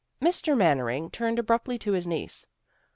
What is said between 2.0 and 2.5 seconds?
niece.